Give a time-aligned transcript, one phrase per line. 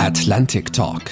[0.00, 1.02] Atlantic Talk.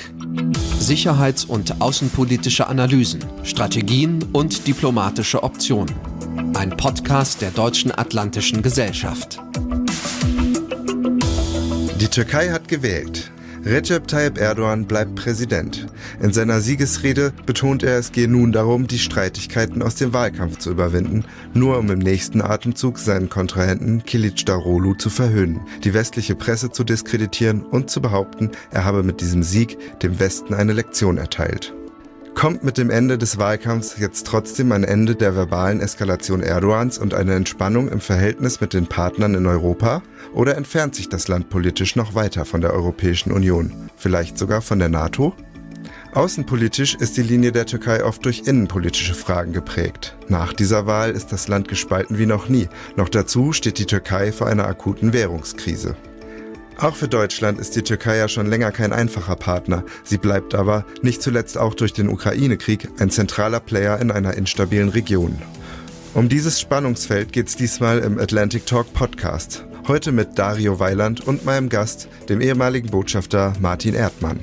[0.78, 5.94] Sicherheits- und außenpolitische Analysen, Strategien und diplomatische Optionen.
[6.54, 9.40] Ein Podcast der Deutschen Atlantischen Gesellschaft.
[12.00, 13.30] Die Türkei hat gewählt.
[13.64, 15.86] Recep Tayyip Erdogan bleibt Präsident.
[16.22, 20.70] In seiner Siegesrede betont er, es gehe nun darum, die Streitigkeiten aus dem Wahlkampf zu
[20.70, 21.24] überwinden,
[21.54, 26.84] nur um im nächsten Atemzug seinen Kontrahenten Kilic Darolu zu verhöhnen, die westliche Presse zu
[26.84, 31.74] diskreditieren und zu behaupten, er habe mit diesem Sieg dem Westen eine Lektion erteilt.
[32.38, 37.12] Kommt mit dem Ende des Wahlkampfs jetzt trotzdem ein Ende der verbalen Eskalation Erdogans und
[37.12, 40.04] eine Entspannung im Verhältnis mit den Partnern in Europa?
[40.34, 43.90] Oder entfernt sich das Land politisch noch weiter von der Europäischen Union?
[43.96, 45.34] Vielleicht sogar von der NATO?
[46.14, 50.16] Außenpolitisch ist die Linie der Türkei oft durch innenpolitische Fragen geprägt.
[50.28, 52.68] Nach dieser Wahl ist das Land gespalten wie noch nie.
[52.94, 55.96] Noch dazu steht die Türkei vor einer akuten Währungskrise.
[56.80, 59.82] Auch für Deutschland ist die Türkei ja schon länger kein einfacher Partner.
[60.04, 64.88] Sie bleibt aber, nicht zuletzt auch durch den Ukraine-Krieg, ein zentraler Player in einer instabilen
[64.88, 65.42] Region.
[66.14, 69.64] Um dieses Spannungsfeld geht es diesmal im Atlantic Talk Podcast.
[69.88, 74.38] Heute mit Dario Weiland und meinem Gast, dem ehemaligen Botschafter Martin Erdmann.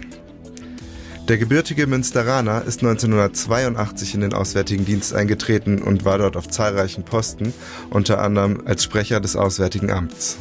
[1.30, 7.06] Der gebürtige Münsteraner ist 1982 in den Auswärtigen Dienst eingetreten und war dort auf zahlreichen
[7.06, 7.54] Posten,
[7.90, 10.38] unter anderem als Sprecher des Auswärtigen Amts.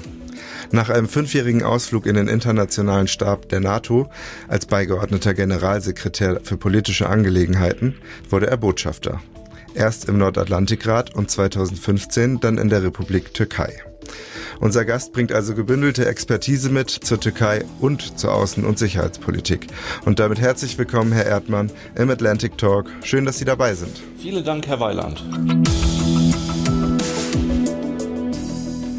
[0.74, 4.10] Nach einem fünfjährigen Ausflug in den internationalen Stab der NATO
[4.48, 7.94] als beigeordneter Generalsekretär für politische Angelegenheiten
[8.28, 9.20] wurde er Botschafter.
[9.76, 13.84] Erst im Nordatlantikrat und 2015 dann in der Republik Türkei.
[14.58, 19.68] Unser Gast bringt also gebündelte Expertise mit zur Türkei und zur Außen- und Sicherheitspolitik.
[20.04, 22.90] Und damit herzlich willkommen, Herr Erdmann, im Atlantic Talk.
[23.04, 24.02] Schön, dass Sie dabei sind.
[24.18, 25.24] Vielen Dank, Herr Weiland.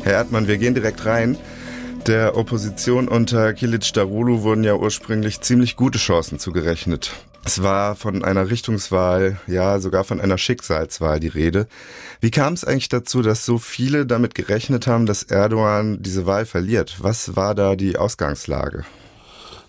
[0.04, 1.38] Herr Erdmann, wir gehen direkt rein.
[2.08, 7.12] Der Opposition unter Kilic Darulu wurden ja ursprünglich ziemlich gute Chancen zugerechnet.
[7.44, 11.68] Es war von einer Richtungswahl, ja sogar von einer Schicksalswahl die Rede.
[12.22, 16.46] Wie kam es eigentlich dazu, dass so viele damit gerechnet haben, dass Erdogan diese Wahl
[16.46, 16.98] verliert?
[17.00, 18.86] Was war da die Ausgangslage?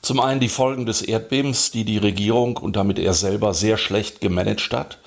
[0.07, 4.21] Zum einen die Folgen des Erdbebens, die die Regierung und damit er selber sehr schlecht
[4.21, 4.99] gemanagt hat.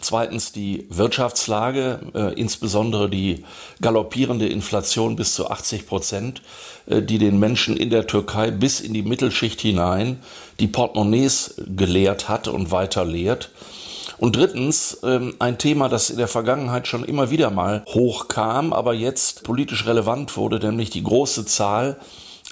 [0.00, 3.44] Zweitens die Wirtschaftslage, äh, insbesondere die
[3.82, 6.40] galoppierende Inflation bis zu 80 Prozent,
[6.86, 10.20] äh, die den Menschen in der Türkei bis in die Mittelschicht hinein
[10.58, 13.50] die Portemonnaies geleert hat und weiter leert.
[14.16, 18.94] Und drittens ähm, ein Thema, das in der Vergangenheit schon immer wieder mal hochkam, aber
[18.94, 21.98] jetzt politisch relevant wurde, nämlich die große Zahl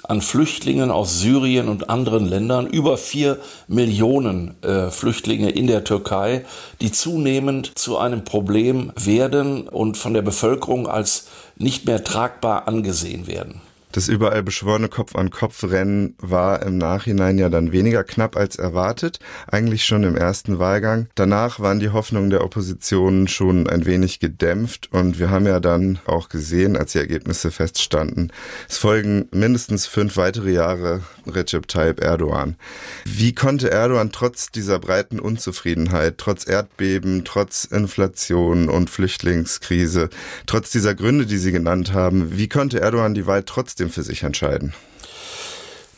[0.09, 6.45] an Flüchtlingen aus Syrien und anderen Ländern, über vier Millionen äh, Flüchtlinge in der Türkei,
[6.81, 11.27] die zunehmend zu einem Problem werden und von der Bevölkerung als
[11.57, 13.61] nicht mehr tragbar angesehen werden.
[13.95, 20.03] Das überall beschworene Kopf-an-Kopf-Rennen war im Nachhinein ja dann weniger knapp als erwartet, eigentlich schon
[20.03, 21.07] im ersten Wahlgang.
[21.15, 25.99] Danach waren die Hoffnungen der Opposition schon ein wenig gedämpft und wir haben ja dann
[26.07, 28.33] auch gesehen, als die Ergebnisse feststanden,
[28.67, 32.57] es folgen mindestens fünf weitere Jahre Recep Tayyip Erdogan.
[33.05, 40.09] Wie konnte Erdogan trotz dieser breiten Unzufriedenheit, trotz Erdbeben, trotz Inflation und Flüchtlingskrise,
[40.47, 44.03] trotz dieser Gründe, die Sie genannt haben, wie konnte Erdogan die Wahl trotzdem trotzdem für
[44.03, 44.73] sich entscheiden?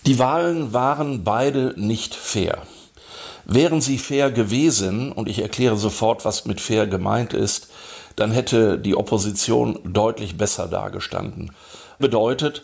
[0.06, 2.64] Die Wahlen waren beide nicht fair.
[3.46, 7.70] Wären sie fair gewesen, und ich erkläre sofort, was mit fair gemeint ist,
[8.16, 11.52] dann hätte die Opposition deutlich besser dargestanden.
[12.00, 12.64] Bedeutet,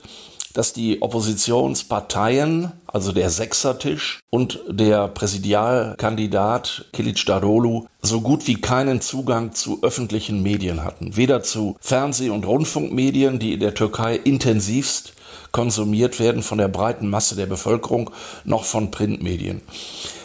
[0.53, 9.01] dass die Oppositionsparteien, also der Sechsertisch und der Präsidialkandidat Kilic Darolu, so gut wie keinen
[9.01, 11.15] Zugang zu öffentlichen Medien hatten.
[11.17, 15.13] Weder zu Fernseh- und Rundfunkmedien, die in der Türkei intensivst
[15.53, 18.11] konsumiert werden von der breiten Masse der Bevölkerung,
[18.43, 19.61] noch von Printmedien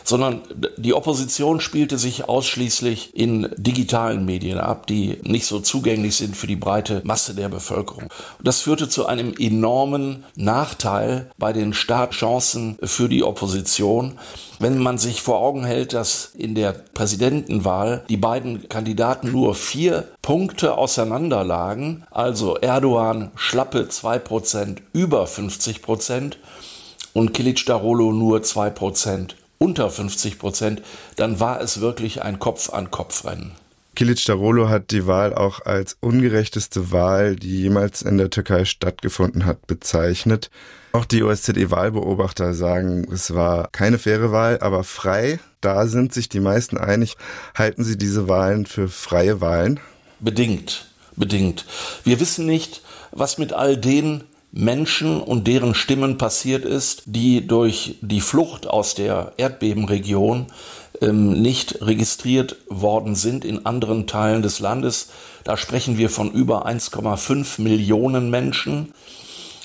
[0.09, 0.41] sondern
[0.78, 6.47] die Opposition spielte sich ausschließlich in digitalen Medien ab, die nicht so zugänglich sind für
[6.47, 8.05] die breite Masse der Bevölkerung.
[8.43, 14.19] Das führte zu einem enormen Nachteil bei den Startchancen für die Opposition,
[14.60, 20.09] wenn man sich vor Augen hält, dass in der Präsidentenwahl die beiden Kandidaten nur vier
[20.22, 26.38] Punkte auseinander lagen, also Erdogan schlappe zwei Prozent über 50 Prozent
[27.12, 30.82] und Kilic Darolo nur zwei Prozent unter 50 Prozent,
[31.16, 33.53] dann war es wirklich ein Kopf-an-Kopf-Rennen.
[33.97, 39.44] Kilic Darolo hat die Wahl auch als ungerechteste Wahl, die jemals in der Türkei stattgefunden
[39.44, 40.50] hat, bezeichnet.
[40.92, 45.41] Auch die OSZE-Wahlbeobachter sagen, es war keine faire Wahl, aber frei.
[45.60, 47.16] Da sind sich die meisten einig.
[47.56, 49.80] Halten Sie diese Wahlen für freie Wahlen?
[50.21, 50.86] Bedingt,
[51.16, 51.66] bedingt.
[52.04, 54.22] Wir wissen nicht, was mit all den
[54.59, 60.47] Menschen und deren Stimmen passiert ist, die durch die Flucht aus der Erdbebenregion
[61.01, 65.10] ähm, nicht registriert worden sind in anderen Teilen des Landes.
[65.45, 68.93] Da sprechen wir von über 1,5 Millionen Menschen.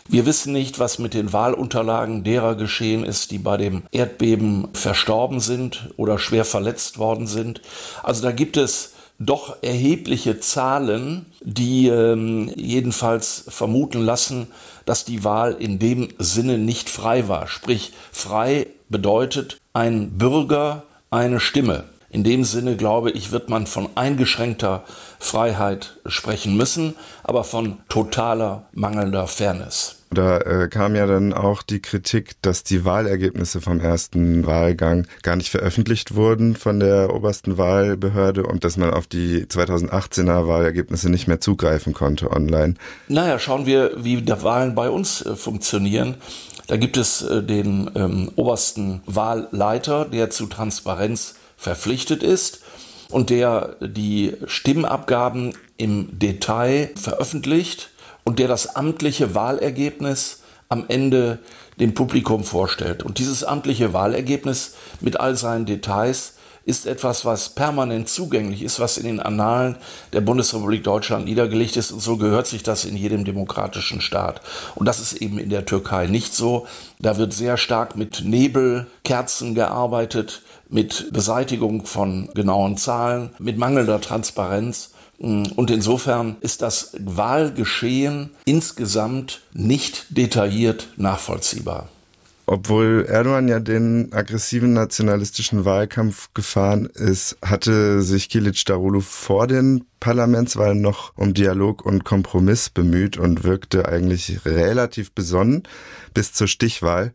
[0.09, 5.39] Wir wissen nicht, was mit den Wahlunterlagen derer geschehen ist, die bei dem Erdbeben verstorben
[5.39, 7.61] sind oder schwer verletzt worden sind.
[8.03, 14.47] Also da gibt es doch erhebliche Zahlen, die ähm, jedenfalls vermuten lassen,
[14.85, 17.47] dass die Wahl in dem Sinne nicht frei war.
[17.47, 21.85] Sprich, frei bedeutet ein Bürger eine Stimme.
[22.09, 24.83] In dem Sinne, glaube ich, wird man von eingeschränkter
[25.19, 30.02] Freiheit sprechen müssen, aber von totaler mangelnder Fairness.
[30.13, 35.35] Da äh, kam ja dann auch die Kritik, dass die Wahlergebnisse vom ersten Wahlgang gar
[35.35, 41.27] nicht veröffentlicht wurden von der obersten Wahlbehörde und dass man auf die 2018er Wahlergebnisse nicht
[41.27, 42.75] mehr zugreifen konnte online.
[43.07, 46.15] Naja, schauen wir, wie die Wahlen bei uns äh, funktionieren.
[46.67, 52.61] Da gibt es äh, den ähm, obersten Wahlleiter, der zu Transparenz verpflichtet ist
[53.09, 57.89] und der die Stimmabgaben im Detail veröffentlicht
[58.23, 61.39] und der das amtliche Wahlergebnis am Ende
[61.79, 63.03] dem Publikum vorstellt.
[63.03, 66.33] Und dieses amtliche Wahlergebnis mit all seinen Details
[66.65, 69.75] ist etwas, was permanent zugänglich ist, was in den Annalen
[70.13, 71.91] der Bundesrepublik Deutschland niedergelegt ist.
[71.91, 74.41] Und so gehört sich das in jedem demokratischen Staat.
[74.75, 76.65] Und das ist eben in der Türkei nicht so.
[76.99, 84.92] Da wird sehr stark mit Nebelkerzen gearbeitet, mit Beseitigung von genauen Zahlen, mit mangelnder Transparenz.
[85.19, 91.87] Und insofern ist das Wahlgeschehen insgesamt nicht detailliert nachvollziehbar.
[92.45, 99.85] Obwohl Erdogan ja den aggressiven nationalistischen Wahlkampf gefahren ist, hatte sich Kilic Darulu vor den
[100.01, 105.63] Parlamentswahlen noch um Dialog und Kompromiss bemüht und wirkte eigentlich relativ besonnen
[106.13, 107.13] bis zur Stichwahl.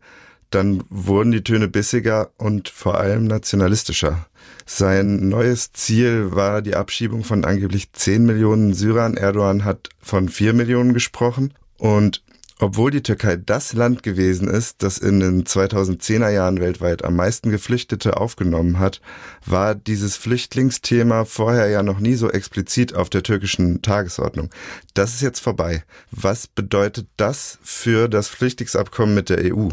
[0.49, 4.25] Dann wurden die Töne bissiger und vor allem nationalistischer.
[4.65, 9.17] Sein neues Ziel war die Abschiebung von angeblich 10 Millionen Syrern.
[9.17, 11.53] Erdogan hat von 4 Millionen gesprochen.
[11.77, 12.23] Und
[12.61, 17.51] obwohl die Türkei das Land gewesen ist, das in den 2010er Jahren weltweit am meisten
[17.51, 18.99] Geflüchtete aufgenommen hat,
[19.45, 24.49] war dieses Flüchtlingsthema vorher ja noch nie so explizit auf der türkischen Tagesordnung.
[24.93, 25.85] Das ist jetzt vorbei.
[26.11, 29.69] Was bedeutet das für das Flüchtlingsabkommen mit der EU?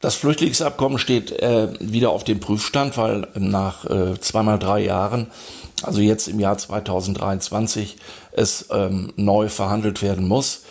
[0.00, 5.26] Das Flüchtlingsabkommen steht äh, wieder auf dem Prüfstand, weil nach äh, zweimal drei Jahren,
[5.82, 7.96] also jetzt im Jahr 2023,
[8.30, 10.62] es ähm, neu verhandelt werden muss.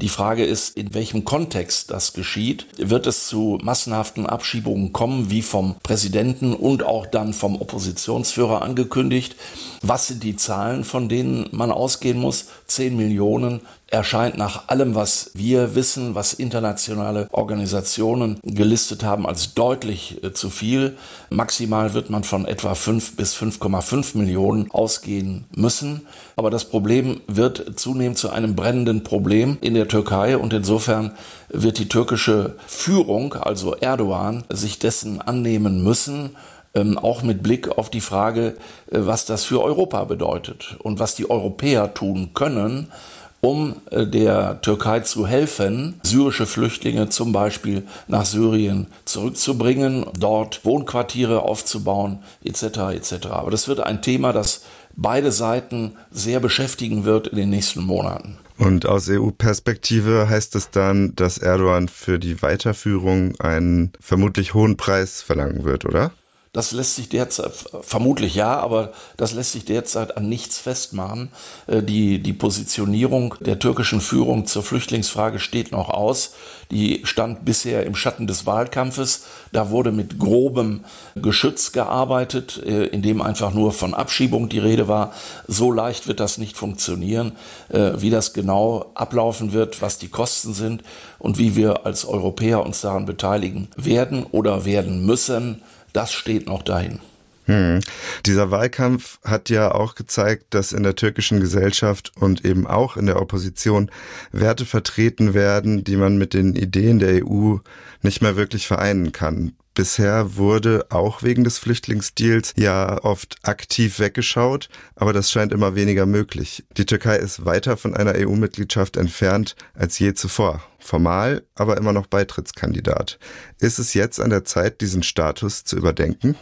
[0.00, 2.66] Die Frage ist, in welchem Kontext das geschieht.
[2.78, 9.36] Wird es zu massenhaften Abschiebungen kommen, wie vom Präsidenten und auch dann vom Oppositionsführer angekündigt?
[9.82, 12.46] Was sind die Zahlen, von denen man ausgehen muss?
[12.66, 20.22] Zehn Millionen erscheint nach allem, was wir wissen, was internationale Organisationen gelistet haben, als deutlich
[20.22, 20.96] äh, zu viel.
[21.28, 26.06] Maximal wird man von etwa 5 bis 5,5 Millionen ausgehen müssen.
[26.36, 31.12] Aber das Problem wird zunehmend zu einem brennenden Problem in der Türkei und insofern
[31.48, 36.36] wird die türkische Führung, also Erdogan, sich dessen annehmen müssen
[36.74, 38.56] ähm, auch mit Blick auf die Frage,
[38.90, 42.92] äh, was das für Europa bedeutet und was die Europäer tun können,
[43.40, 51.42] um äh, der Türkei zu helfen, syrische Flüchtlinge zum Beispiel nach Syrien zurückzubringen, dort Wohnquartiere
[51.42, 52.62] aufzubauen, etc.
[52.94, 53.26] etc.
[53.30, 54.62] Aber das wird ein Thema, das
[54.94, 58.38] beide Seiten sehr beschäftigen wird in den nächsten Monaten.
[58.58, 65.22] Und aus EU-Perspektive heißt es dann, dass Erdogan für die Weiterführung einen vermutlich hohen Preis
[65.22, 66.12] verlangen wird, oder?
[66.52, 67.52] Das lässt sich derzeit,
[67.82, 71.30] vermutlich ja, aber das lässt sich derzeit an nichts festmachen.
[71.68, 76.32] Äh, die, die Positionierung der türkischen Führung zur Flüchtlingsfrage steht noch aus.
[76.72, 79.26] Die stand bisher im Schatten des Wahlkampfes.
[79.52, 84.88] Da wurde mit grobem Geschütz gearbeitet, äh, in dem einfach nur von Abschiebung die Rede
[84.88, 85.12] war.
[85.46, 87.36] So leicht wird das nicht funktionieren.
[87.68, 90.82] Äh, wie das genau ablaufen wird, was die Kosten sind
[91.20, 95.62] und wie wir als Europäer uns daran beteiligen werden oder werden müssen,
[95.92, 97.00] das steht noch dahin.
[97.46, 97.80] Hm.
[98.26, 103.06] Dieser Wahlkampf hat ja auch gezeigt, dass in der türkischen Gesellschaft und eben auch in
[103.06, 103.90] der Opposition
[104.30, 107.56] Werte vertreten werden, die man mit den Ideen der EU
[108.02, 109.56] nicht mehr wirklich vereinen kann.
[109.80, 116.04] Bisher wurde auch wegen des Flüchtlingsdeals ja oft aktiv weggeschaut, aber das scheint immer weniger
[116.04, 116.66] möglich.
[116.76, 120.62] Die Türkei ist weiter von einer EU-Mitgliedschaft entfernt als je zuvor.
[120.78, 123.18] Formal, aber immer noch Beitrittskandidat.
[123.58, 126.36] Ist es jetzt an der Zeit, diesen Status zu überdenken?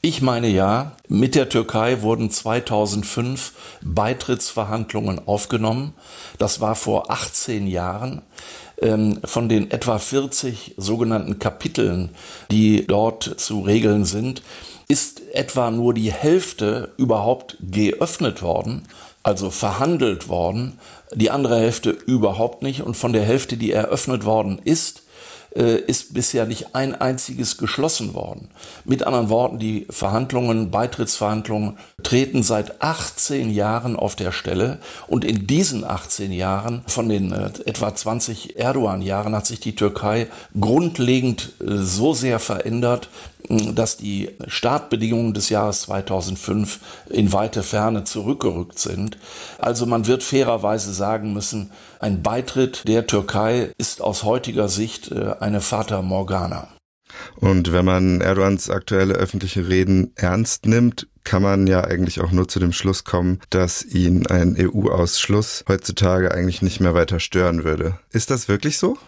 [0.00, 3.52] Ich meine ja, mit der Türkei wurden 2005
[3.82, 5.92] Beitrittsverhandlungen aufgenommen.
[6.38, 8.22] Das war vor 18 Jahren.
[8.82, 12.10] Ähm, von den etwa 40 sogenannten Kapiteln,
[12.50, 14.42] die dort zu regeln sind,
[14.88, 18.88] ist etwa nur die Hälfte überhaupt geöffnet worden,
[19.22, 20.78] also verhandelt worden,
[21.14, 22.82] die andere Hälfte überhaupt nicht.
[22.82, 25.01] Und von der Hälfte, die eröffnet worden ist,
[25.54, 28.48] äh, ist bisher nicht ein einziges geschlossen worden.
[28.84, 34.78] Mit anderen Worten, die Verhandlungen, Beitrittsverhandlungen treten seit 18 Jahren auf der Stelle
[35.08, 40.28] und in diesen 18 Jahren, von den äh, etwa 20 Erdogan-Jahren, hat sich die Türkei
[40.58, 43.08] grundlegend äh, so sehr verändert,
[43.74, 46.80] dass die Startbedingungen des Jahres 2005
[47.10, 49.18] in weite Ferne zurückgerückt sind.
[49.58, 55.34] Also man wird fairerweise sagen müssen, ein Beitritt der Türkei ist aus heutiger Sicht äh,
[55.40, 56.68] eine Fata Morgana.
[57.36, 62.48] Und wenn man Erdogans aktuelle öffentliche Reden ernst nimmt, kann man ja eigentlich auch nur
[62.48, 67.98] zu dem Schluss kommen, dass ihn ein EU-Ausschluss heutzutage eigentlich nicht mehr weiter stören würde.
[68.10, 68.98] Ist das wirklich so?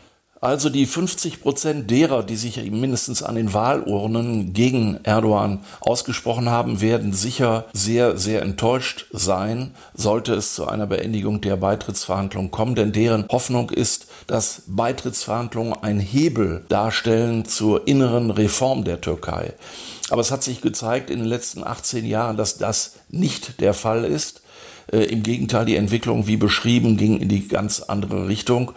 [0.44, 6.82] Also die 50 Prozent derer, die sich mindestens an den Wahlurnen gegen Erdogan ausgesprochen haben,
[6.82, 12.74] werden sicher sehr, sehr enttäuscht sein, sollte es zu einer Beendigung der Beitrittsverhandlungen kommen.
[12.74, 19.54] Denn deren Hoffnung ist, dass Beitrittsverhandlungen ein Hebel darstellen zur inneren Reform der Türkei.
[20.10, 24.04] Aber es hat sich gezeigt in den letzten 18 Jahren, dass das nicht der Fall
[24.04, 24.42] ist.
[24.92, 28.72] Äh, Im Gegenteil, die Entwicklung, wie beschrieben, ging in die ganz andere Richtung.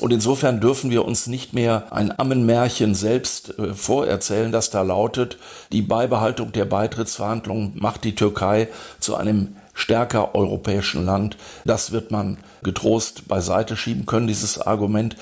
[0.00, 5.38] Und insofern dürfen wir uns nicht mehr ein Ammenmärchen selbst äh, vorerzählen, das da lautet,
[5.72, 11.36] die Beibehaltung der Beitrittsverhandlungen macht die Türkei zu einem stärker europäischen Land.
[11.64, 15.16] Das wird man getrost beiseite schieben können, dieses Argument.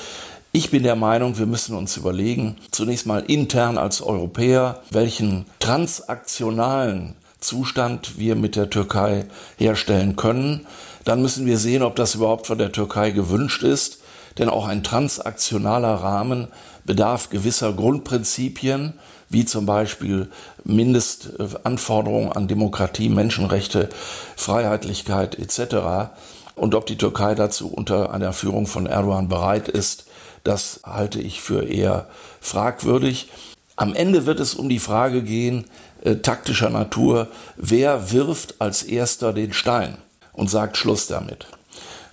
[0.51, 7.15] Ich bin der Meinung, wir müssen uns überlegen, zunächst mal intern als Europäer, welchen transaktionalen
[7.41, 9.27] Zustand wir mit der Türkei
[9.57, 10.67] herstellen können.
[11.05, 13.99] Dann müssen wir sehen, ob das überhaupt von der Türkei gewünscht ist.
[14.39, 16.49] Denn auch ein transaktionaler Rahmen
[16.85, 18.95] bedarf gewisser Grundprinzipien,
[19.29, 20.31] wie zum Beispiel
[20.65, 23.89] Mindestanforderungen an Demokratie, Menschenrechte,
[24.37, 26.13] Freiheitlichkeit etc.
[26.55, 30.07] Und ob die Türkei dazu unter einer Führung von Erdogan bereit ist,
[30.45, 32.07] das halte ich für eher
[32.41, 33.29] fragwürdig.
[33.77, 35.67] Am Ende wird es um die Frage gehen,
[36.03, 39.97] äh, taktischer Natur, wer wirft als erster den Stein
[40.33, 41.47] und sagt Schluss damit.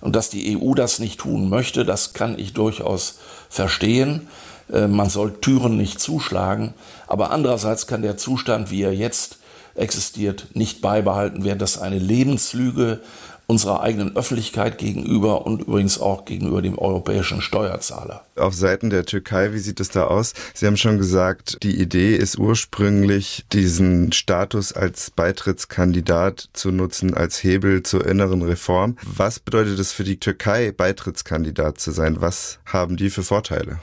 [0.00, 4.28] Und dass die EU das nicht tun möchte, das kann ich durchaus verstehen.
[4.72, 6.74] Äh, man soll Türen nicht zuschlagen,
[7.06, 9.38] aber andererseits kann der Zustand, wie er jetzt
[9.74, 11.58] existiert, nicht beibehalten werden.
[11.58, 13.00] Das ist eine Lebenslüge
[13.46, 18.24] unserer eigenen Öffentlichkeit gegenüber und übrigens auch gegenüber dem europäischen Steuerzahler.
[18.36, 20.34] Auf Seiten der Türkei, wie sieht es da aus?
[20.54, 27.42] Sie haben schon gesagt, die Idee ist ursprünglich, diesen Status als Beitrittskandidat zu nutzen, als
[27.42, 28.96] Hebel zur inneren Reform.
[29.02, 32.20] Was bedeutet es für die Türkei, Beitrittskandidat zu sein?
[32.20, 33.78] Was haben die für Vorteile?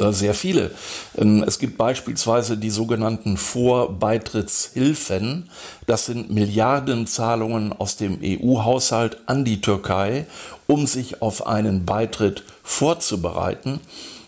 [0.00, 0.70] Äh, sehr viele.
[1.16, 5.50] Ähm, es gibt beispielsweise die sogenannten Vorbeitrittshilfen.
[5.86, 10.26] Das sind Milliardenzahlungen aus dem EU-Haushalt an die Türkei,
[10.66, 13.80] um sich auf einen Beitritt vorzubereiten.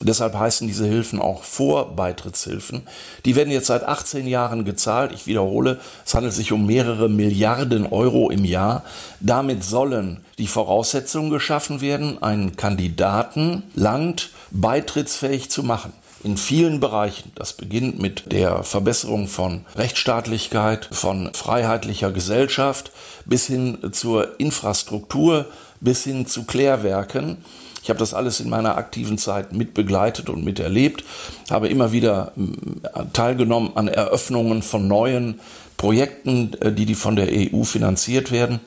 [0.05, 2.83] Deshalb heißen diese Hilfen auch Vorbeitrittshilfen.
[3.25, 5.13] Die werden jetzt seit 18 Jahren gezahlt.
[5.13, 8.85] Ich wiederhole, es handelt sich um mehrere Milliarden Euro im Jahr.
[9.21, 15.93] Damit sollen die Voraussetzungen geschaffen werden, ein Kandidatenland beitrittsfähig zu machen
[16.25, 17.33] in vielen Bereichen.
[17.35, 22.93] Das beginnt mit der Verbesserung von Rechtsstaatlichkeit, von freiheitlicher Gesellschaft
[23.25, 25.47] bis hin zur Infrastruktur,
[25.81, 27.39] bis hin zu Klärwerken.
[27.83, 31.05] Ich habe das alles in meiner aktiven Zeit mitbegleitet und miterlebt,
[31.51, 32.33] habe immer wieder
[33.13, 35.41] teilgenommen an Eröffnungen von neuen
[35.77, 38.61] Projekten, äh, die, die von der EU finanziert werden.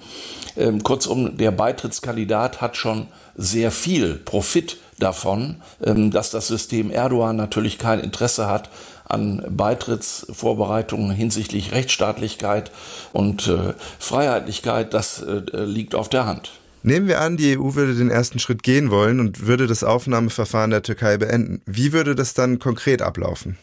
[0.57, 7.37] Ähm, kurzum, der Beitrittskandidat hat schon sehr viel Profit davon, ähm, dass das System Erdogan
[7.37, 8.69] natürlich kein Interesse hat
[9.07, 12.71] an Beitrittsvorbereitungen hinsichtlich Rechtsstaatlichkeit
[13.13, 14.93] und äh, Freiheitlichkeit.
[14.93, 16.51] Das äh, liegt auf der Hand.
[16.85, 20.69] Nehmen wir an, die EU würde den ersten Schritt gehen wollen und würde das Aufnahmeverfahren
[20.69, 21.63] der Türkei beenden.
[21.65, 23.57] Wie würde das dann konkret ablaufen?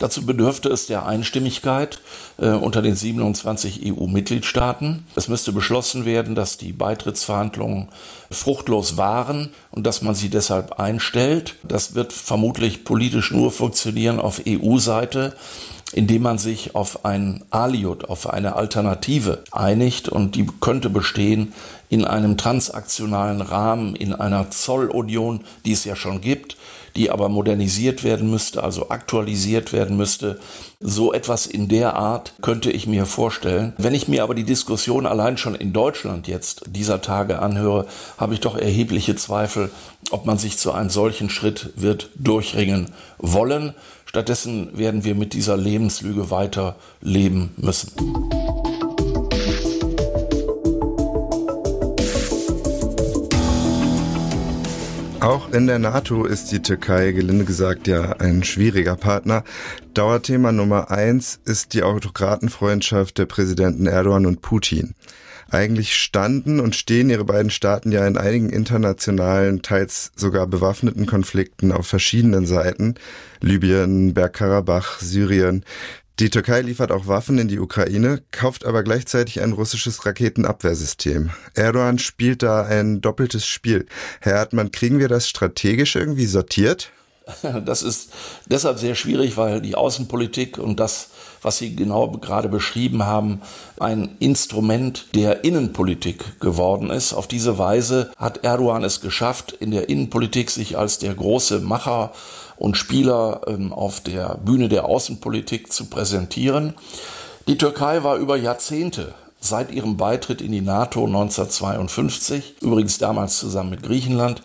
[0.00, 2.00] Dazu bedürfte es der Einstimmigkeit
[2.38, 5.04] äh, unter den 27 EU-Mitgliedstaaten.
[5.14, 7.90] Es müsste beschlossen werden, dass die Beitrittsverhandlungen
[8.28, 11.54] fruchtlos waren und dass man sie deshalb einstellt.
[11.62, 15.36] Das wird vermutlich politisch nur funktionieren auf EU-Seite
[15.92, 21.54] indem man sich auf ein Aliot, auf eine Alternative einigt und die könnte bestehen
[21.88, 26.56] in einem transaktionalen Rahmen, in einer Zollunion, die es ja schon gibt,
[26.96, 30.40] die aber modernisiert werden müsste, also aktualisiert werden müsste.
[30.80, 33.72] So etwas in der Art könnte ich mir vorstellen.
[33.78, 38.34] Wenn ich mir aber die Diskussion allein schon in Deutschland jetzt dieser Tage anhöre, habe
[38.34, 39.70] ich doch erhebliche Zweifel,
[40.10, 43.74] ob man sich zu einem solchen Schritt wird durchringen wollen.
[44.04, 47.92] Stattdessen werden wir mit dieser Lebenslüge weiter leben müssen.
[55.20, 59.42] Auch in der NATO ist die Türkei, gelinde gesagt, ja ein schwieriger Partner.
[59.92, 64.94] Dauerthema Nummer eins ist die Autokratenfreundschaft der Präsidenten Erdogan und Putin.
[65.50, 71.72] Eigentlich standen und stehen ihre beiden Staaten ja in einigen internationalen, teils sogar bewaffneten Konflikten
[71.72, 72.94] auf verschiedenen Seiten.
[73.40, 75.64] Libyen, Bergkarabach, Syrien.
[76.20, 81.30] Die Türkei liefert auch Waffen in die Ukraine, kauft aber gleichzeitig ein russisches Raketenabwehrsystem.
[81.54, 83.86] Erdogan spielt da ein doppeltes Spiel.
[84.20, 86.90] Herr Erdmann, kriegen wir das strategisch irgendwie sortiert?
[87.64, 88.10] Das ist
[88.46, 91.10] deshalb sehr schwierig, weil die Außenpolitik und das,
[91.42, 93.42] was Sie genau gerade beschrieben haben,
[93.78, 97.12] ein Instrument der Innenpolitik geworden ist.
[97.12, 102.12] Auf diese Weise hat Erdogan es geschafft, in der Innenpolitik sich als der große Macher
[102.58, 106.74] und Spieler ähm, auf der Bühne der Außenpolitik zu präsentieren.
[107.46, 113.70] Die Türkei war über Jahrzehnte seit ihrem Beitritt in die NATO 1952, übrigens damals zusammen
[113.70, 114.42] mit Griechenland,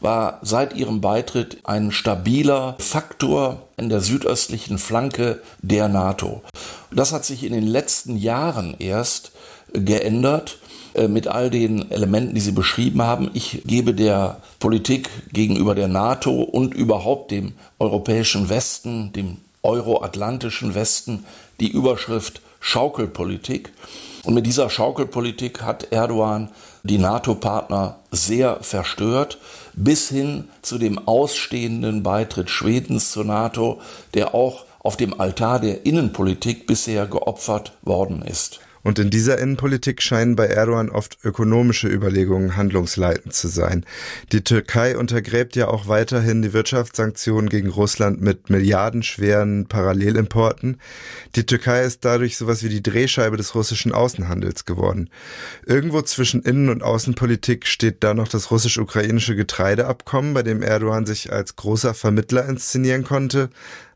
[0.00, 6.42] war seit ihrem Beitritt ein stabiler Faktor in der südöstlichen Flanke der NATO.
[6.90, 9.30] Das hat sich in den letzten Jahren erst
[9.72, 10.58] geändert
[11.08, 13.30] mit all den Elementen, die Sie beschrieben haben.
[13.34, 21.24] Ich gebe der Politik gegenüber der NATO und überhaupt dem europäischen Westen, dem euroatlantischen Westen,
[21.60, 23.72] die Überschrift Schaukelpolitik.
[24.24, 26.48] Und mit dieser Schaukelpolitik hat Erdogan
[26.84, 29.38] die NATO-Partner sehr verstört,
[29.74, 33.80] bis hin zu dem ausstehenden Beitritt Schwedens zur NATO,
[34.14, 38.60] der auch auf dem Altar der Innenpolitik bisher geopfert worden ist.
[38.82, 43.84] Und in dieser Innenpolitik scheinen bei Erdogan oft ökonomische Überlegungen handlungsleitend zu sein.
[44.32, 50.78] Die Türkei untergräbt ja auch weiterhin die Wirtschaftssanktionen gegen Russland mit milliardenschweren Parallelimporten.
[51.36, 55.10] Die Türkei ist dadurch sowas wie die Drehscheibe des russischen Außenhandels geworden.
[55.64, 61.32] Irgendwo zwischen Innen- und Außenpolitik steht da noch das russisch-ukrainische Getreideabkommen, bei dem Erdogan sich
[61.32, 63.50] als großer Vermittler inszenieren konnte.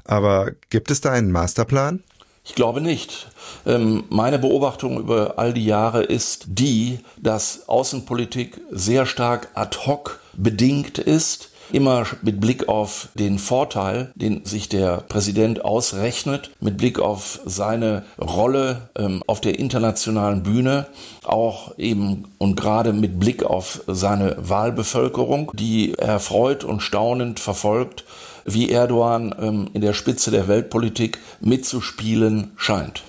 [0.05, 2.05] Aber gibt es da einen Masterplan?
[2.47, 3.27] Ich glaube nicht.
[3.67, 10.21] Ähm, meine Beobachtung über all die Jahre ist die, dass Außenpolitik sehr stark ad hoc
[10.33, 16.99] bedingt ist immer mit Blick auf den Vorteil, den sich der Präsident ausrechnet, mit Blick
[16.99, 20.87] auf seine Rolle ähm, auf der internationalen Bühne,
[21.25, 28.05] auch eben und gerade mit Blick auf seine Wahlbevölkerung, die erfreut und staunend verfolgt,
[28.47, 33.03] wie Erdogan ähm, in der Spitze der Weltpolitik mitzuspielen scheint.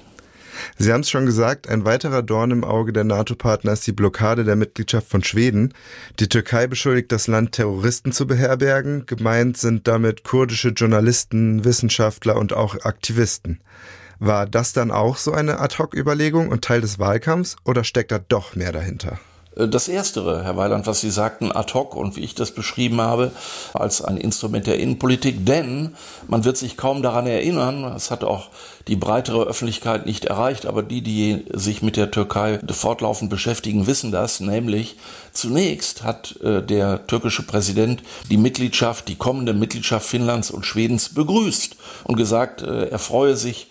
[0.77, 4.43] Sie haben es schon gesagt, ein weiterer Dorn im Auge der NATO-Partner ist die Blockade
[4.43, 5.73] der Mitgliedschaft von Schweden.
[6.19, 9.05] Die Türkei beschuldigt das Land, Terroristen zu beherbergen.
[9.05, 13.59] Gemeint sind damit kurdische Journalisten, Wissenschaftler und auch Aktivisten.
[14.19, 18.55] War das dann auch so eine Ad-Hoc-Überlegung und Teil des Wahlkampfs oder steckt da doch
[18.55, 19.19] mehr dahinter?
[19.57, 23.01] Äh, das Erstere, Herr Weiland, was Sie sagten, ad hoc und wie ich das beschrieben
[23.01, 23.31] habe,
[23.73, 25.95] als ein Instrument der Innenpolitik, denn
[26.27, 28.47] man wird sich kaum daran erinnern, es hat auch
[28.87, 34.11] die breitere Öffentlichkeit nicht erreicht, aber die, die sich mit der Türkei fortlaufend beschäftigen, wissen
[34.11, 34.95] das, nämlich
[35.33, 41.75] zunächst hat äh, der türkische Präsident die Mitgliedschaft, die kommende Mitgliedschaft Finnlands und Schwedens begrüßt
[42.05, 43.67] und gesagt, äh, er freue sich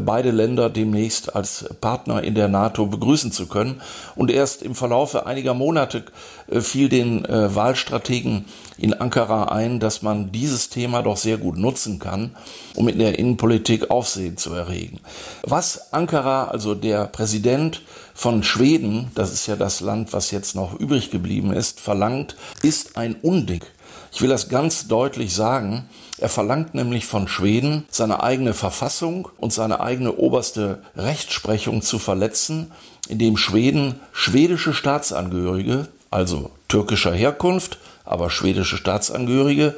[0.00, 3.80] beide Länder demnächst als Partner in der NATO begrüßen zu können.
[4.16, 6.04] Und erst im Verlaufe einiger Monate
[6.50, 8.44] äh, fiel den äh, Wahlstrategen
[8.76, 12.36] in Ankara ein, dass man dieses Thema doch sehr gut nutzen kann,
[12.74, 15.00] um in der Innenpolitik Aufsehen zu erregen.
[15.42, 17.82] Was Ankara, also der Präsident
[18.14, 22.96] von Schweden, das ist ja das Land, was jetzt noch übrig geblieben ist, verlangt, ist
[22.96, 23.64] ein Unding.
[24.12, 25.88] Ich will das ganz deutlich sagen.
[26.18, 32.72] Er verlangt nämlich von Schweden, seine eigene Verfassung und seine eigene oberste Rechtsprechung zu verletzen,
[33.08, 39.74] indem Schweden schwedische Staatsangehörige, also türkischer Herkunft, aber schwedische Staatsangehörige,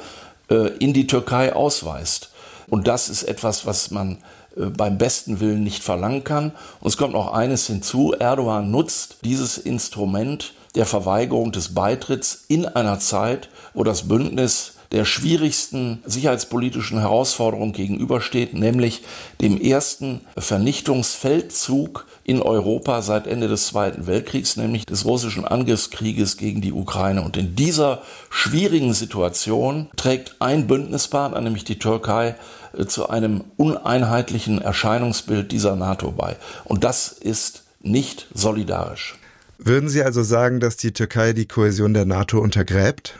[0.49, 2.31] äh, in die Türkei ausweist.
[2.67, 4.17] Und das ist etwas, was man
[4.55, 6.51] äh, beim besten Willen nicht verlangen kann.
[6.79, 8.13] Und es kommt noch eines hinzu.
[8.17, 15.05] Erdogan nutzt dieses Instrument der Verweigerung des Beitritts in einer Zeit, wo das Bündnis der
[15.05, 19.03] schwierigsten sicherheitspolitischen Herausforderung gegenübersteht, nämlich
[19.39, 26.61] dem ersten Vernichtungsfeldzug in Europa seit Ende des Zweiten Weltkriegs, nämlich des russischen Angriffskrieges gegen
[26.61, 27.21] die Ukraine.
[27.21, 32.35] Und in dieser schwierigen Situation trägt ein Bündnispartner, nämlich die Türkei,
[32.77, 36.35] äh, zu einem uneinheitlichen Erscheinungsbild dieser NATO bei.
[36.65, 39.15] Und das ist nicht solidarisch.
[39.57, 43.19] Würden Sie also sagen, dass die Türkei die Kohäsion der NATO untergräbt?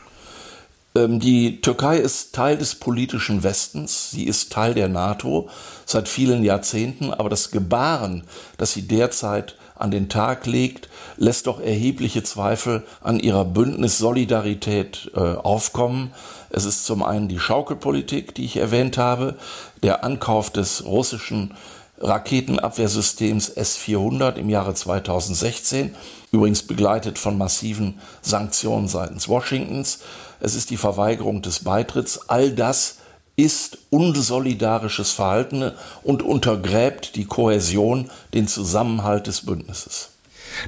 [0.96, 5.50] Ähm, die Türkei ist Teil des politischen Westens, sie ist Teil der NATO
[5.86, 8.24] seit vielen Jahrzehnten, aber das Gebaren,
[8.58, 15.20] das sie derzeit an den Tag legt, lässt doch erhebliche Zweifel an ihrer Bündnissolidarität äh,
[15.20, 16.12] aufkommen.
[16.50, 19.36] Es ist zum einen die Schaukelpolitik, die ich erwähnt habe,
[19.82, 21.56] der Ankauf des russischen
[22.00, 25.96] Raketenabwehrsystems S-400 im Jahre 2016,
[26.32, 30.00] übrigens begleitet von massiven Sanktionen seitens Washingtons.
[30.42, 32.30] Es ist die Verweigerung des Beitritts.
[32.30, 32.98] All das
[33.36, 35.72] ist unsolidarisches Verhalten
[36.04, 40.10] und untergräbt die Kohäsion, den Zusammenhalt des Bündnisses.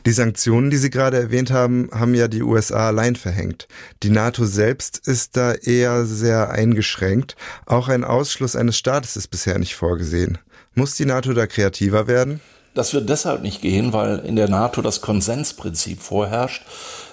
[0.06, 3.68] Die Sanktionen, die Sie gerade erwähnt haben, haben ja die USA allein verhängt.
[4.02, 7.36] Die NATO selbst ist da eher sehr eingeschränkt.
[7.66, 10.38] Auch ein Ausschluss eines Staates ist bisher nicht vorgesehen.
[10.74, 12.40] Muss die NATO da kreativer werden?
[12.74, 16.64] Das wird deshalb nicht gehen, weil in der NATO das Konsensprinzip vorherrscht.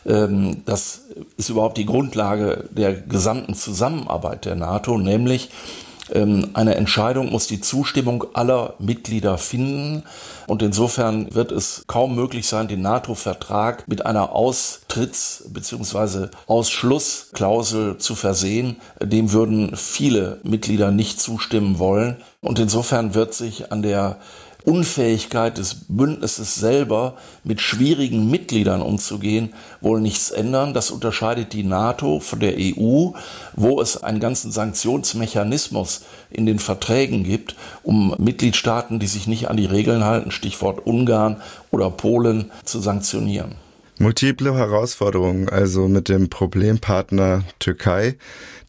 [0.06, 1.02] Ähm, das
[1.36, 5.50] ist überhaupt die Grundlage der gesamten Zusammenarbeit der NATO, nämlich
[6.12, 10.02] ähm, eine Entscheidung muss die Zustimmung aller Mitglieder finden.
[10.46, 16.28] Und insofern wird es kaum möglich sein, den NATO-Vertrag mit einer Austritts- bzw.
[16.46, 18.76] Ausschlussklausel zu versehen.
[19.00, 22.16] Dem würden viele Mitglieder nicht zustimmen wollen.
[22.40, 24.18] Und insofern wird sich an der
[24.64, 30.74] Unfähigkeit des Bündnisses selber mit schwierigen Mitgliedern umzugehen, wohl nichts ändern.
[30.74, 33.10] Das unterscheidet die NATO von der EU,
[33.54, 39.56] wo es einen ganzen Sanktionsmechanismus in den Verträgen gibt, um Mitgliedstaaten, die sich nicht an
[39.56, 43.69] die Regeln halten, Stichwort Ungarn oder Polen, zu sanktionieren.
[44.00, 48.16] Multiple Herausforderungen, also mit dem Problempartner Türkei,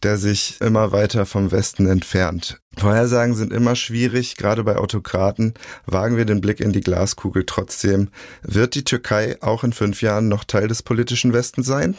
[0.02, 2.60] der sich immer weiter vom Westen entfernt.
[2.76, 5.54] Vorhersagen sind immer schwierig, gerade bei Autokraten.
[5.86, 8.10] Wagen wir den Blick in die Glaskugel trotzdem.
[8.42, 11.96] Wird die Türkei auch in fünf Jahren noch Teil des politischen Westens sein?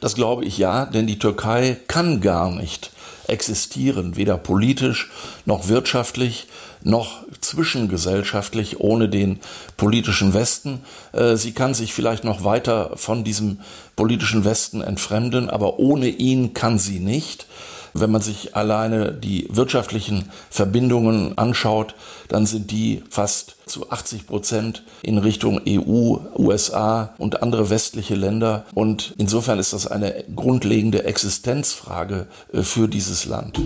[0.00, 2.90] Das glaube ich ja, denn die Türkei kann gar nicht
[3.28, 5.10] existieren, weder politisch
[5.44, 6.46] noch wirtschaftlich
[6.84, 9.40] noch zwischengesellschaftlich ohne den
[9.76, 10.80] politischen Westen.
[11.12, 13.60] Äh, sie kann sich vielleicht noch weiter von diesem
[13.96, 17.46] politischen Westen entfremden, aber ohne ihn kann sie nicht.
[17.94, 21.94] Wenn man sich alleine die wirtschaftlichen Verbindungen anschaut,
[22.28, 28.64] dann sind die fast zu 80 Prozent in Richtung EU, USA und andere westliche Länder.
[28.74, 33.60] Und insofern ist das eine grundlegende Existenzfrage äh, für dieses Land.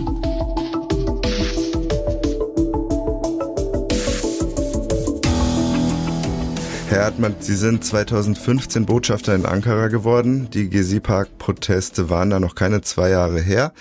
[6.89, 10.49] Herr Erdmann, Sie sind 2015 Botschafter in Ankara geworden.
[10.53, 13.73] Die Gezi-Park-Proteste waren da noch keine zwei Jahre her.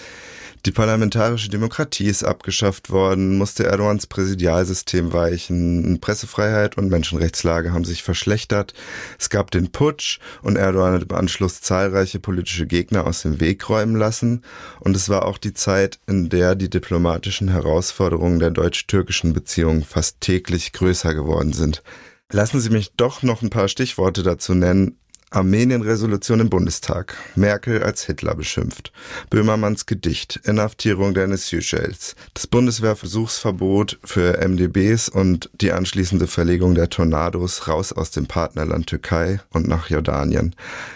[0.66, 8.02] Die parlamentarische Demokratie ist abgeschafft worden, musste Erdogans Präsidialsystem weichen, Pressefreiheit und Menschenrechtslage haben sich
[8.02, 8.74] verschlechtert.
[9.16, 13.68] Es gab den Putsch und Erdogan hat im Anschluss zahlreiche politische Gegner aus dem Weg
[13.68, 14.42] räumen lassen.
[14.80, 20.20] Und es war auch die Zeit, in der die diplomatischen Herausforderungen der deutsch-türkischen Beziehungen fast
[20.20, 21.84] täglich größer geworden sind.
[22.32, 24.98] Lassen Sie mich doch noch ein paar Stichworte dazu nennen,
[25.30, 27.16] Armenien-Resolution im Bundestag.
[27.34, 28.92] Merkel als Hitler beschimpft.
[29.28, 30.40] Böhmermanns Gedicht.
[30.44, 32.14] Inhaftierung Dennis Yücels.
[32.34, 39.40] Das Bundeswehrversuchsverbot für MDBs und die anschließende Verlegung der Tornados raus aus dem Partnerland Türkei
[39.50, 40.54] und nach Jordanien.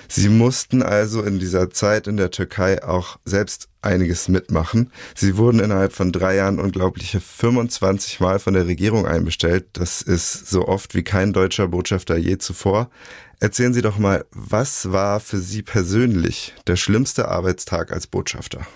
[0.08, 4.90] Sie mussten also in dieser Zeit in der Türkei auch selbst einiges mitmachen.
[5.14, 9.66] Sie wurden innerhalb von drei Jahren unglaubliche 25 Mal von der Regierung einbestellt.
[9.72, 12.90] Das ist so oft wie kein deutscher Botschafter je zuvor.
[13.42, 18.66] Erzählen Sie doch mal, was war für Sie persönlich der schlimmste Arbeitstag als Botschafter?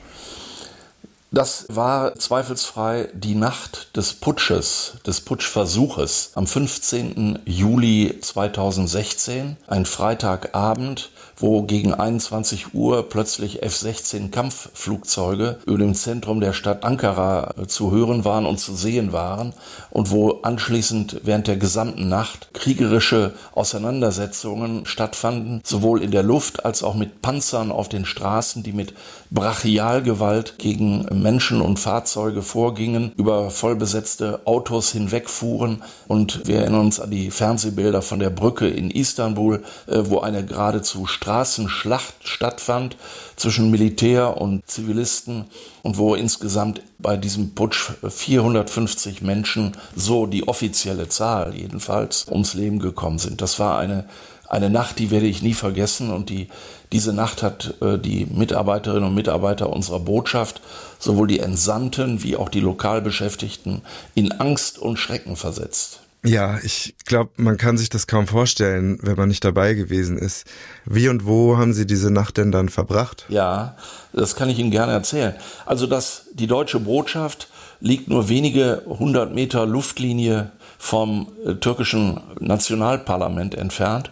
[1.31, 7.41] Das war zweifelsfrei die Nacht des Putsches, des Putschversuches am 15.
[7.45, 16.53] Juli 2016, ein Freitagabend, wo gegen 21 Uhr plötzlich F-16 Kampfflugzeuge über dem Zentrum der
[16.53, 19.53] Stadt Ankara äh, zu hören waren und zu sehen waren
[19.91, 26.83] und wo anschließend während der gesamten Nacht kriegerische Auseinandersetzungen stattfanden, sowohl in der Luft als
[26.83, 28.95] auch mit Panzern auf den Straßen, die mit
[29.31, 35.83] Brachialgewalt gegen Menschen und Fahrzeuge vorgingen, über vollbesetzte Autos hinwegfuhren.
[36.07, 40.45] Und wir erinnern uns an die Fernsehbilder von der Brücke in Istanbul, äh, wo eine
[40.45, 42.99] geradezu Straßenschlacht stattfand
[43.37, 45.47] zwischen Militär und Zivilisten
[45.83, 52.79] und wo insgesamt bei diesem Putsch 450 Menschen, so die offizielle Zahl jedenfalls, ums Leben
[52.79, 53.41] gekommen sind.
[53.41, 54.05] Das war eine
[54.47, 56.49] eine Nacht, die werde ich nie vergessen und die,
[56.93, 60.61] diese Nacht hat äh, die Mitarbeiterinnen und Mitarbeiter unserer Botschaft,
[60.99, 63.81] sowohl die Entsandten wie auch die Lokalbeschäftigten,
[64.15, 66.04] in Angst und Schrecken versetzt.
[66.25, 70.47] Ja, ich glaube, man kann sich das kaum vorstellen, wenn man nicht dabei gewesen ist.
[70.87, 73.27] Wie und wo haben Sie diese Nacht denn dann verbracht?
[73.29, 73.77] Ja,
[74.15, 75.35] das kann ich Ihnen gerne erzählen.
[75.67, 77.49] Also, dass die deutsche Botschaft
[77.81, 84.11] liegt nur wenige hundert Meter Luftlinie vom äh, türkischen Nationalparlament entfernt.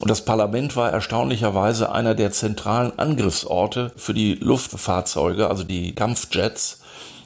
[0.00, 6.80] Und das Parlament war erstaunlicherweise einer der zentralen Angriffsorte für die Luftfahrzeuge, also die Kampfjets.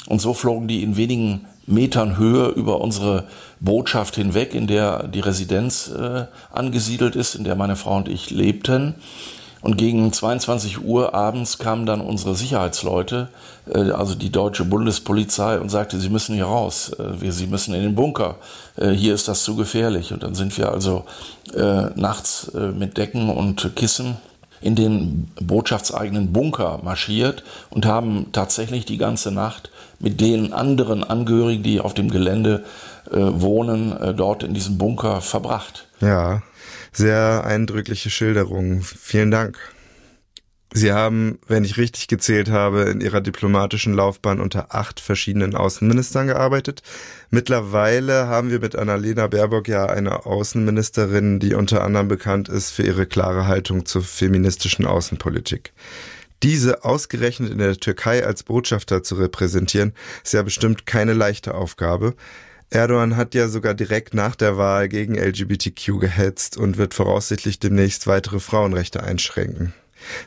[0.07, 3.25] Und so flogen die in wenigen Metern Höhe über unsere
[3.61, 8.31] Botschaft hinweg, in der die Residenz äh, angesiedelt ist, in der meine Frau und ich
[8.31, 8.95] lebten.
[9.65, 13.29] Und gegen 22 Uhr abends kamen dann unsere Sicherheitsleute,
[13.67, 17.81] äh, also die deutsche Bundespolizei, und sagte, sie müssen hier raus, äh, sie müssen in
[17.81, 18.37] den Bunker,
[18.77, 20.13] äh, hier ist das zu gefährlich.
[20.13, 21.07] Und dann sind wir also
[21.95, 24.17] nachts mit Decken und Kissen
[24.61, 31.63] in den botschaftseigenen Bunker marschiert und haben tatsächlich die ganze Nacht mit den anderen Angehörigen,
[31.63, 32.65] die auf dem Gelände
[33.11, 35.87] wohnen, dort in diesem Bunker verbracht.
[36.01, 36.43] Ja,
[36.93, 38.83] sehr eindrückliche Schilderung.
[38.83, 39.59] Vielen Dank.
[40.77, 46.27] Sie haben, wenn ich richtig gezählt habe, in Ihrer diplomatischen Laufbahn unter acht verschiedenen Außenministern
[46.27, 46.83] gearbeitet.
[47.31, 52.83] Mittlerweile haben wir mit Annalena Baerbock ja eine Außenministerin, die unter anderem bekannt ist für
[52.83, 55.73] ihre klare Haltung zur feministischen Außenpolitik.
[56.43, 62.15] Diese ausgerechnet in der Türkei als Botschafter zu repräsentieren, ist ja bestimmt keine leichte Aufgabe.
[62.71, 68.07] Erdogan hat ja sogar direkt nach der Wahl gegen LGBTQ gehetzt und wird voraussichtlich demnächst
[68.07, 69.73] weitere Frauenrechte einschränken.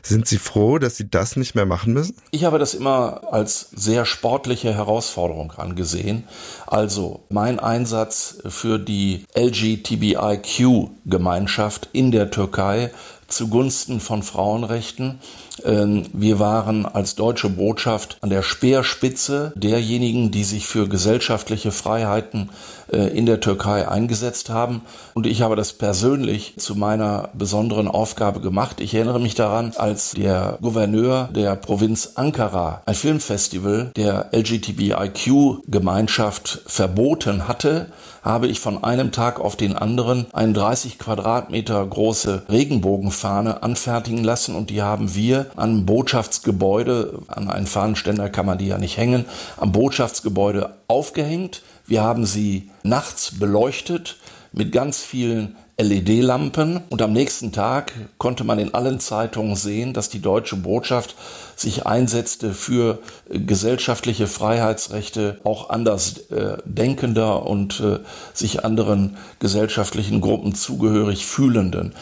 [0.02, 2.16] Sind Sie froh, dass Sie das nicht mehr machen müssen?
[2.30, 6.24] Ich habe das immer als sehr sportliche Herausforderung angesehen.
[6.66, 12.90] Also mein Einsatz für die LGBTIQ-Gemeinschaft in der Türkei
[13.28, 15.20] zugunsten von Frauenrechten.
[15.64, 22.50] Ähm, wir waren als deutsche Botschaft an der Speerspitze derjenigen, die sich für gesellschaftliche Freiheiten
[22.92, 24.80] äh, in der Türkei eingesetzt haben.
[25.14, 28.80] Und ich habe das persönlich zu meiner besonderen Aufgabe gemacht.
[28.80, 37.48] Ich erinnere mich daran, als der Gouverneur der Provinz Ankara ein Filmfestival der LGBTIQ-Gemeinschaft verboten
[37.48, 37.88] hatte,
[38.22, 44.54] habe ich von einem Tag auf den anderen eine 30 Quadratmeter große Regenbogenfahne anfertigen lassen
[44.54, 49.24] und die haben wir am Botschaftsgebäude, an einen Fahnenständer kann man die ja nicht hängen,
[49.56, 51.62] am Botschaftsgebäude aufgehängt.
[51.86, 54.16] Wir haben sie nachts beleuchtet
[54.52, 60.08] mit ganz vielen LED-Lampen und am nächsten Tag konnte man in allen Zeitungen sehen, dass
[60.08, 61.14] die deutsche Botschaft
[61.54, 62.98] sich einsetzte für
[63.30, 68.00] äh, gesellschaftliche Freiheitsrechte auch anders äh, denkender und äh,
[68.34, 71.94] sich anderen gesellschaftlichen Gruppen zugehörig fühlenden.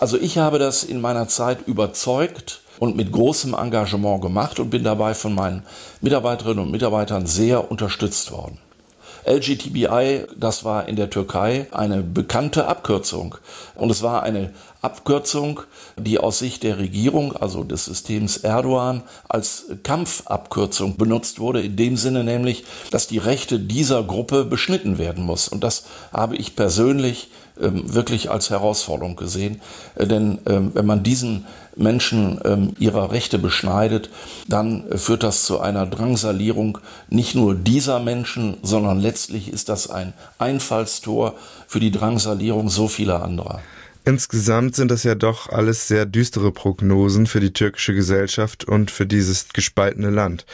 [0.00, 4.82] Also ich habe das in meiner Zeit überzeugt und mit großem Engagement gemacht und bin
[4.82, 5.62] dabei von meinen
[6.00, 8.58] Mitarbeiterinnen und Mitarbeitern sehr unterstützt worden.
[9.26, 13.34] LGTBI, das war in der Türkei eine bekannte Abkürzung.
[13.74, 15.60] Und es war eine Abkürzung,
[15.98, 21.98] die aus Sicht der Regierung, also des Systems Erdogan, als Kampfabkürzung benutzt wurde, in dem
[21.98, 25.48] Sinne nämlich, dass die Rechte dieser Gruppe beschnitten werden muss.
[25.48, 27.28] Und das habe ich persönlich
[27.60, 29.60] wirklich als Herausforderung gesehen.
[29.94, 31.46] Äh, denn ähm, wenn man diesen
[31.76, 34.10] Menschen ähm, ihrer Rechte beschneidet,
[34.48, 39.88] dann äh, führt das zu einer Drangsalierung nicht nur dieser Menschen, sondern letztlich ist das
[39.90, 41.34] ein Einfallstor
[41.66, 43.60] für die Drangsalierung so vieler anderer.
[44.04, 49.06] Insgesamt sind das ja doch alles sehr düstere Prognosen für die türkische Gesellschaft und für
[49.06, 50.46] dieses gespaltene Land.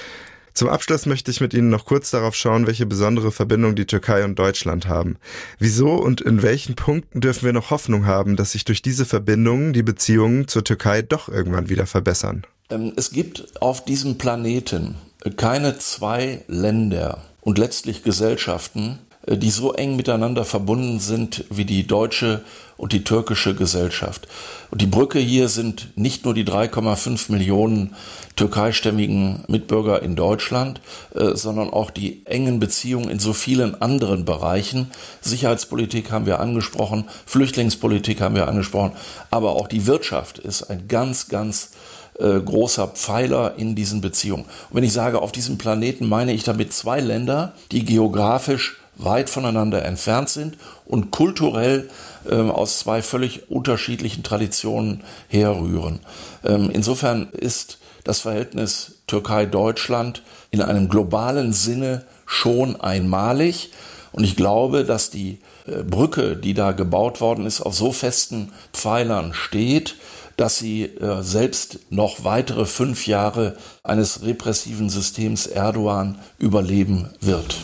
[0.57, 4.25] Zum Abschluss möchte ich mit Ihnen noch kurz darauf schauen, welche besondere Verbindung die Türkei
[4.25, 5.19] und Deutschland haben.
[5.59, 9.75] Wieso und in welchen Punkten dürfen wir noch Hoffnung haben, dass sich durch diese Verbindungen
[9.75, 12.47] die Beziehungen zur Türkei doch irgendwann wieder verbessern?
[12.71, 14.95] Ähm, es gibt auf diesem Planeten
[15.37, 22.43] keine zwei Länder und letztlich Gesellschaften, die so eng miteinander verbunden sind wie die deutsche
[22.77, 24.29] und die türkische Gesellschaft.
[24.71, 27.95] Und die Brücke hier sind nicht nur die 3,5 Millionen
[28.37, 30.81] türkeistämmigen Mitbürger in Deutschland,
[31.15, 34.91] äh, sondern auch die engen Beziehungen in so vielen anderen Bereichen.
[35.23, 38.93] Sicherheitspolitik haben wir angesprochen, Flüchtlingspolitik haben wir angesprochen,
[39.31, 41.71] aber auch die Wirtschaft ist ein ganz, ganz
[42.19, 44.45] äh, großer Pfeiler in diesen Beziehungen.
[44.45, 49.30] Und wenn ich sage auf diesem Planeten, meine ich damit zwei Länder, die geografisch weit
[49.30, 50.56] voneinander entfernt sind
[50.87, 51.88] und kulturell
[52.30, 56.00] ähm, aus zwei völlig unterschiedlichen Traditionen herrühren.
[56.44, 63.70] Ähm, insofern ist das Verhältnis Türkei-Deutschland in einem globalen Sinne schon einmalig.
[64.12, 68.52] Und ich glaube, dass die äh, Brücke, die da gebaut worden ist, auf so festen
[68.72, 69.96] Pfeilern steht,
[70.37, 77.56] dass sie äh, selbst noch weitere fünf Jahre eines repressiven Systems Erdogan überleben wird.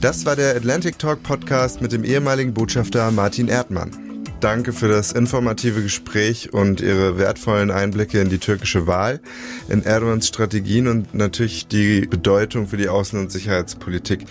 [0.00, 3.90] Das war der Atlantic Talk Podcast mit dem ehemaligen Botschafter Martin Erdmann.
[4.40, 9.20] Danke für das informative Gespräch und Ihre wertvollen Einblicke in die türkische Wahl,
[9.68, 14.24] in Erdogans Strategien und natürlich die Bedeutung für die Außen- und Sicherheitspolitik.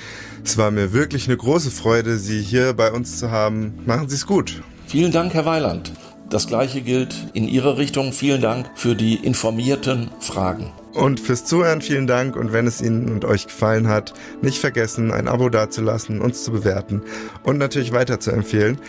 [0.43, 3.77] Es war mir wirklich eine große Freude, Sie hier bei uns zu haben.
[3.85, 4.63] Machen Sie es gut.
[4.87, 5.91] Vielen Dank, Herr Weiland.
[6.31, 8.11] Das gleiche gilt in Ihre Richtung.
[8.11, 10.71] Vielen Dank für die informierten Fragen.
[10.93, 15.11] Und fürs Zuhören vielen Dank und wenn es Ihnen und euch gefallen hat, nicht vergessen,
[15.11, 17.01] ein Abo dazulassen, uns zu bewerten
[17.43, 18.79] und natürlich weiter zu empfehlen.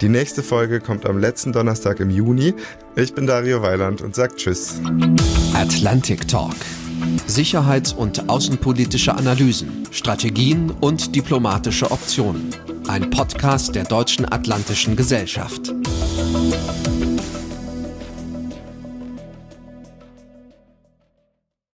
[0.00, 2.54] Die nächste Folge kommt am letzten Donnerstag im Juni.
[2.96, 4.80] Ich bin Dario Weiland und sage Tschüss.
[5.54, 6.56] Atlantic Talk.
[7.26, 12.50] Sicherheits- und außenpolitische Analysen, Strategien und diplomatische Optionen.
[12.88, 15.72] Ein Podcast der Deutschen Atlantischen Gesellschaft.